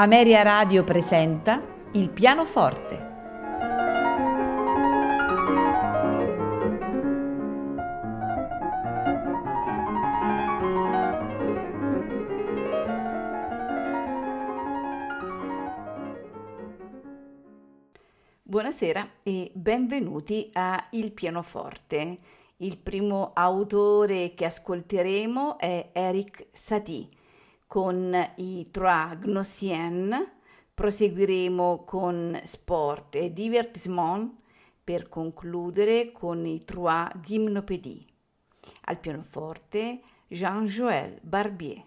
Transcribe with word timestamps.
Ameria 0.00 0.40
Radio 0.40 0.82
presenta 0.82 1.62
Il 1.92 2.08
pianoforte. 2.08 3.08
Buonasera 18.42 19.06
e 19.22 19.50
benvenuti 19.52 20.48
a 20.54 20.86
Il 20.92 21.12
pianoforte. 21.12 22.18
Il 22.56 22.78
primo 22.78 23.32
autore 23.34 24.32
che 24.32 24.46
ascolteremo 24.46 25.58
è 25.58 25.90
Eric 25.92 26.46
Satie 26.52 27.18
con 27.70 28.12
i 28.38 28.68
Trois 28.68 29.16
Gnossiens, 29.20 30.26
proseguiremo 30.74 31.84
con 31.84 32.40
Sport 32.42 33.14
e 33.14 33.32
Divertissement 33.32 34.34
per 34.82 35.08
concludere 35.08 36.10
con 36.10 36.44
i 36.46 36.64
Trois 36.64 37.12
Gymnopédies. 37.24 38.06
Al 38.86 38.98
pianoforte 38.98 40.00
Jean-Joël 40.26 41.20
Barbier. 41.22 41.84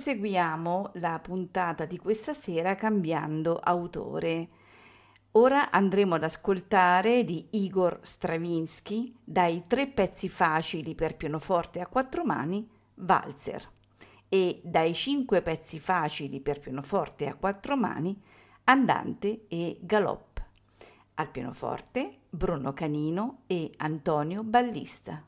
Proseguiamo 0.00 0.92
la 0.94 1.18
puntata 1.18 1.84
di 1.84 1.98
questa 1.98 2.32
sera 2.32 2.74
cambiando 2.74 3.58
autore. 3.58 4.48
Ora 5.32 5.70
andremo 5.70 6.14
ad 6.14 6.24
ascoltare 6.24 7.22
di 7.22 7.48
Igor 7.50 7.98
Stravinsky 8.00 9.14
dai 9.22 9.64
tre 9.66 9.88
pezzi 9.88 10.30
facili 10.30 10.94
per 10.94 11.16
pianoforte 11.16 11.80
a 11.80 11.86
quattro 11.86 12.24
mani 12.24 12.66
Walzer 12.94 13.70
e 14.26 14.62
dai 14.64 14.94
cinque 14.94 15.42
pezzi 15.42 15.78
facili 15.78 16.40
per 16.40 16.60
pianoforte 16.60 17.26
a 17.28 17.34
quattro 17.34 17.76
mani 17.76 18.18
Andante 18.64 19.44
e 19.48 19.80
Galop. 19.82 20.42
Al 21.16 21.28
pianoforte 21.28 22.20
Bruno 22.30 22.72
Canino 22.72 23.42
e 23.46 23.70
Antonio 23.76 24.44
Ballista. 24.44 25.22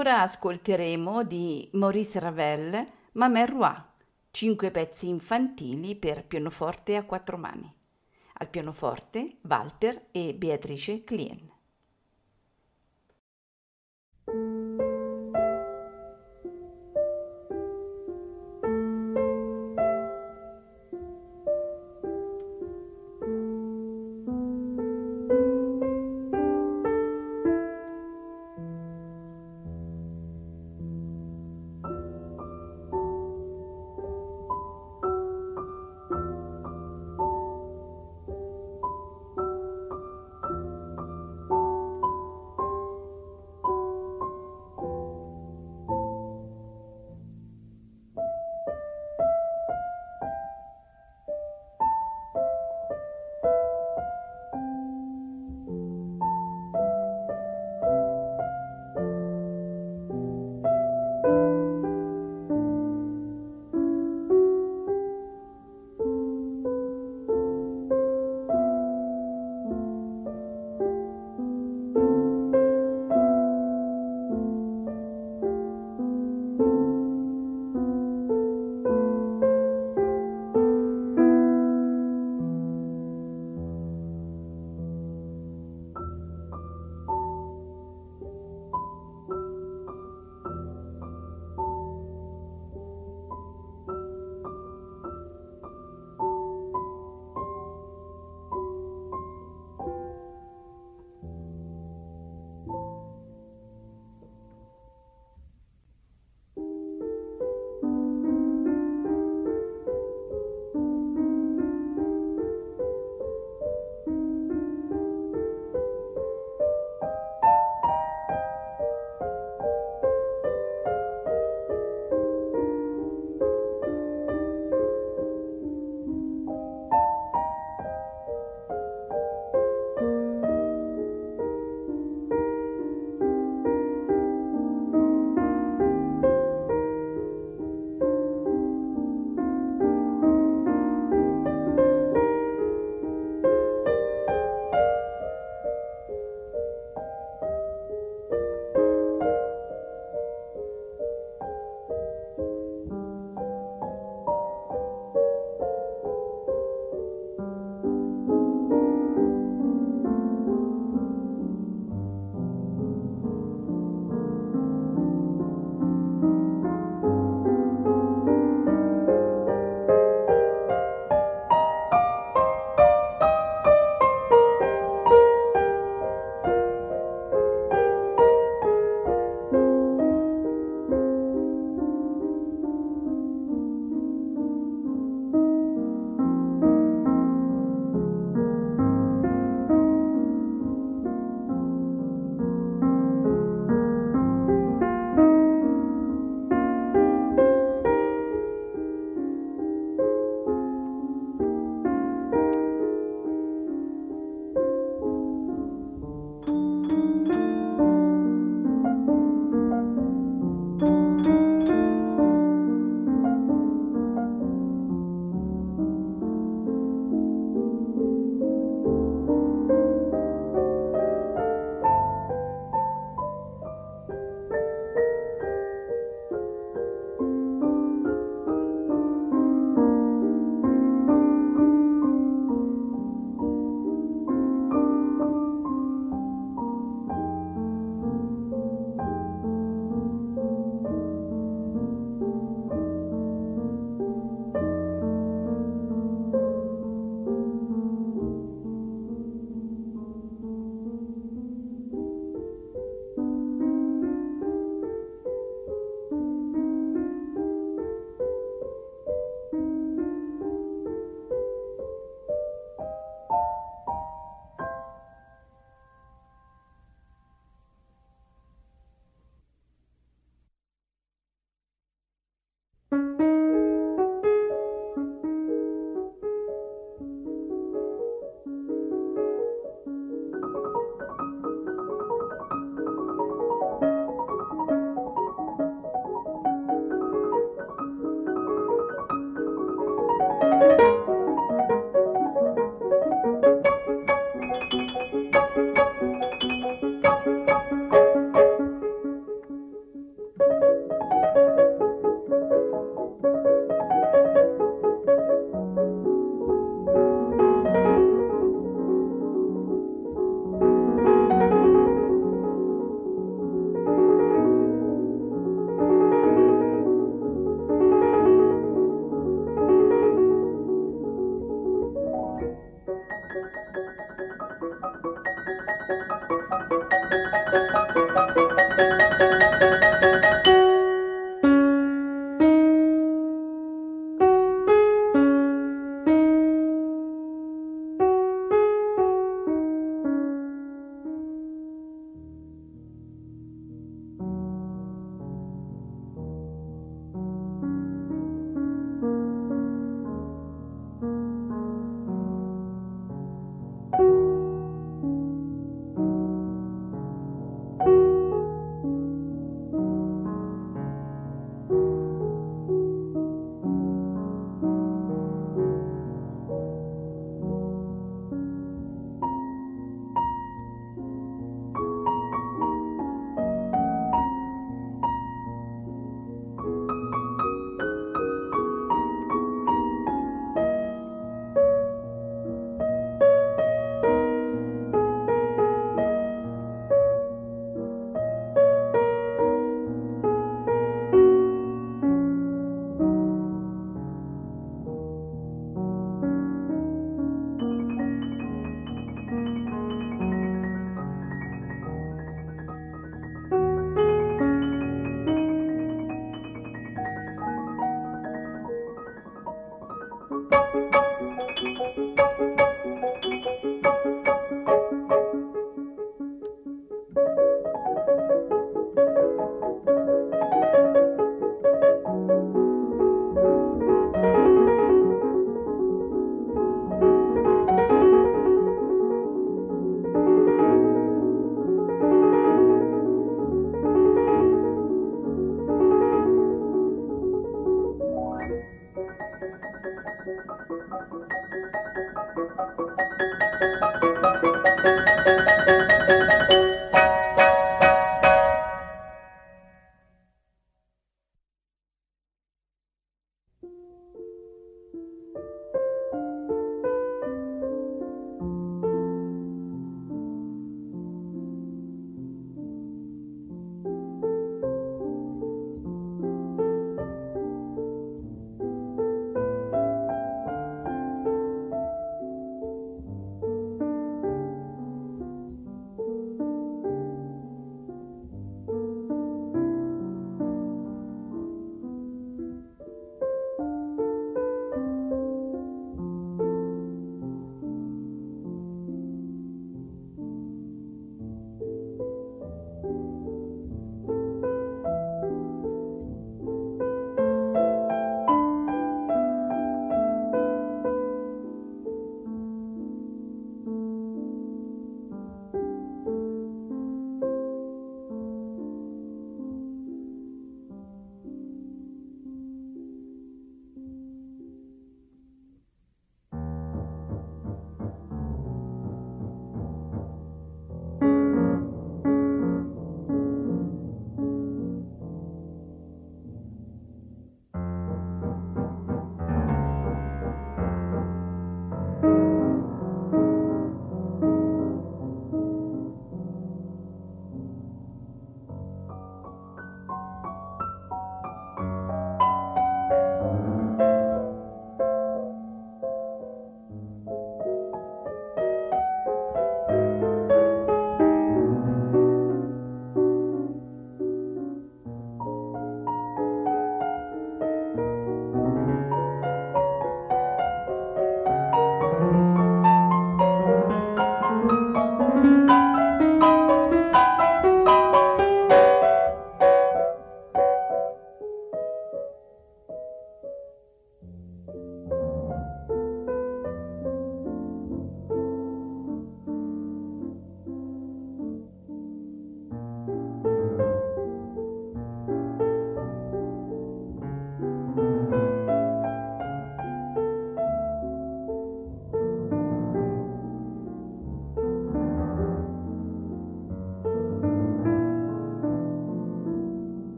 Ora 0.00 0.22
ascolteremo 0.22 1.24
di 1.24 1.68
Maurice 1.74 2.18
Ravel 2.20 2.86
Mamè 3.12 3.46
Roi, 3.46 3.74
cinque 4.30 4.70
pezzi 4.70 5.08
infantili 5.08 5.94
per 5.94 6.24
pianoforte 6.24 6.96
a 6.96 7.04
quattro 7.04 7.36
mani. 7.36 7.70
Al 8.38 8.48
pianoforte 8.48 9.36
Walter 9.42 10.06
e 10.10 10.32
Beatrice 10.34 11.04
Clien. 11.04 11.59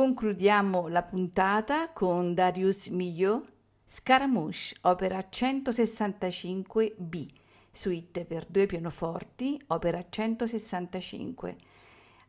Concludiamo 0.00 0.88
la 0.88 1.02
puntata 1.02 1.90
con 1.92 2.32
Darius 2.32 2.86
Milhaud, 2.86 3.44
Scaramouche, 3.84 4.74
opera 4.80 5.28
165b, 5.30 7.28
suite 7.70 8.24
per 8.24 8.46
due 8.48 8.64
pianoforti, 8.64 9.62
opera 9.66 10.02
165. 10.08 11.56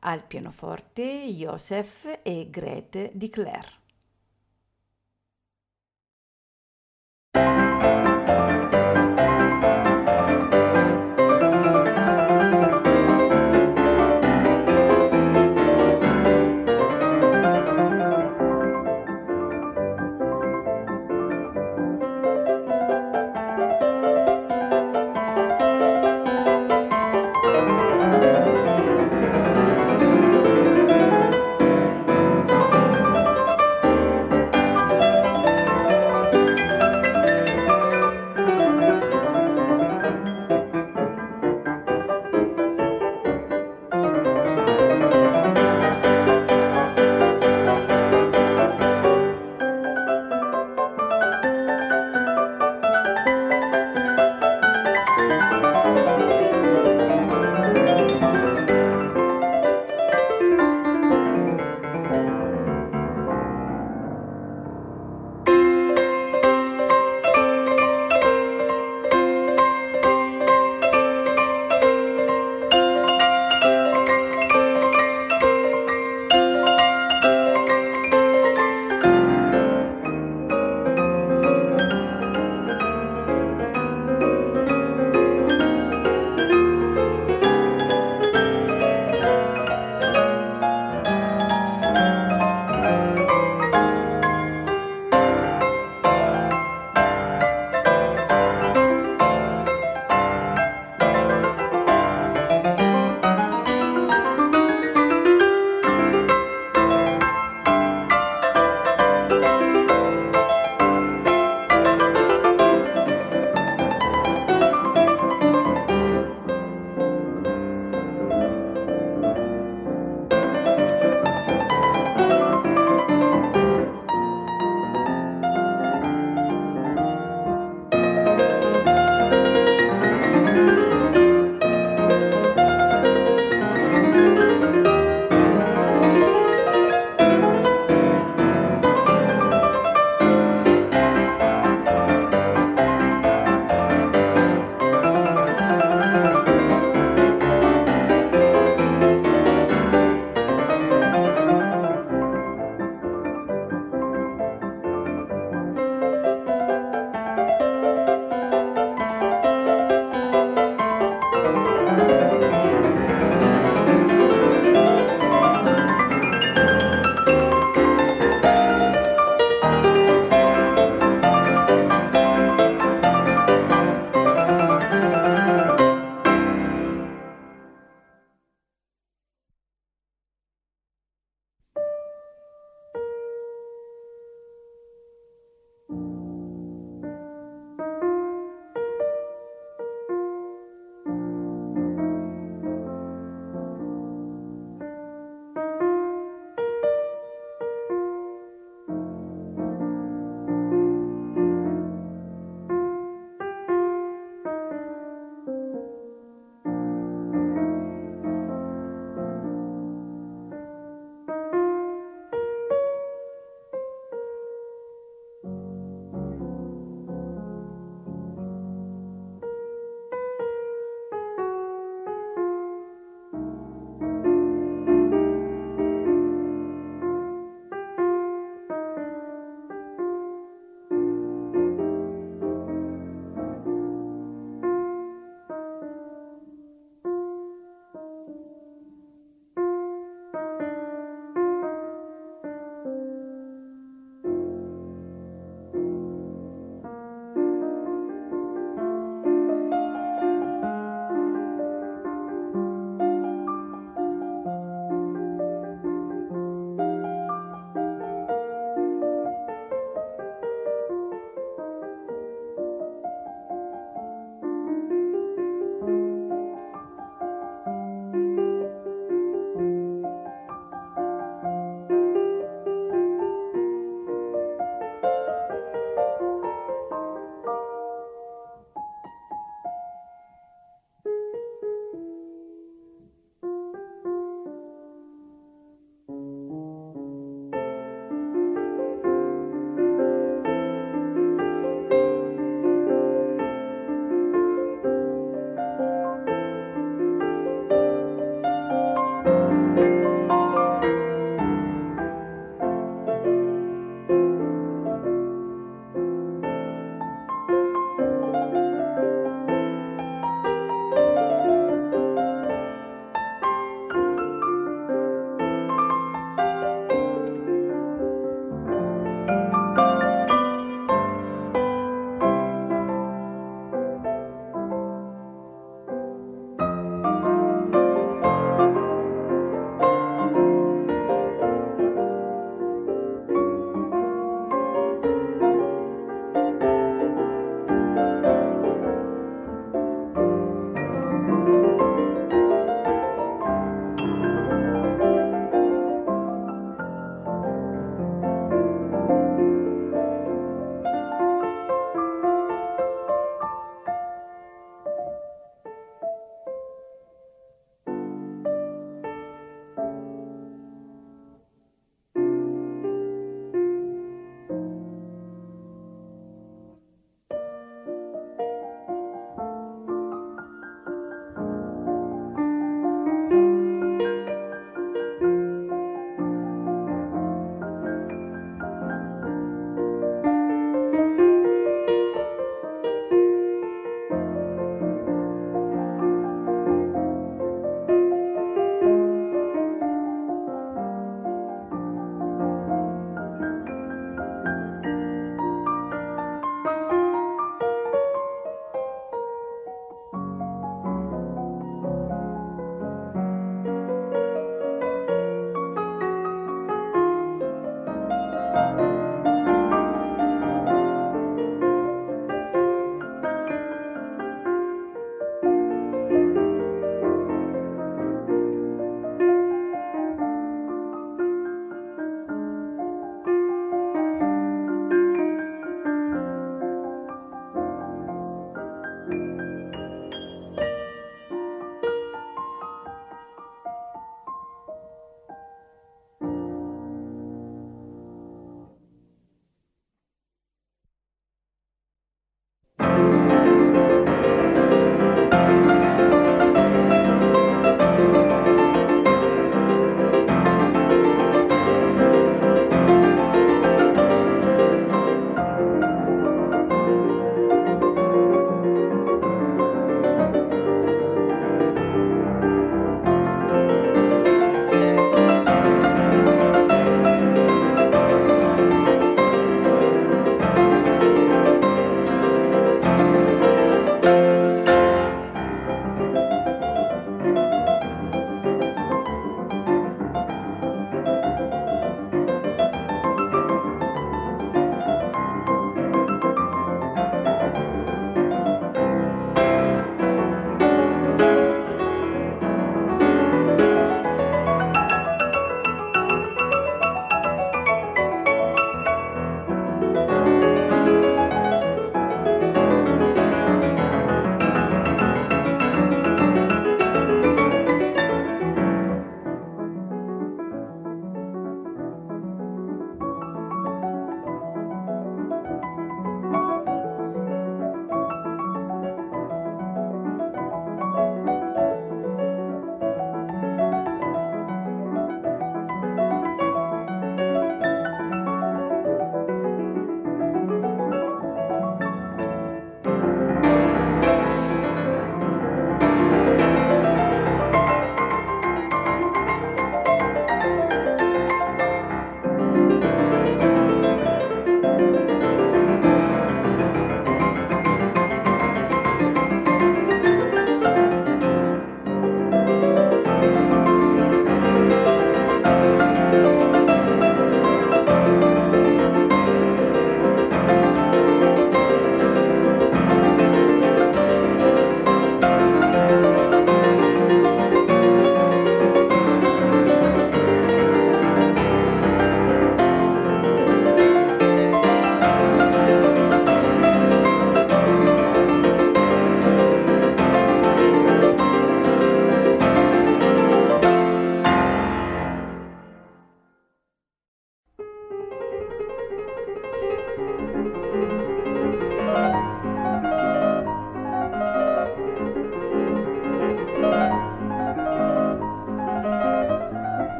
Al 0.00 0.24
pianoforte 0.24 1.26
Joseph 1.26 2.20
e 2.22 2.48
Grete 2.48 3.10
di 3.12 3.28
Clare. 3.28 3.87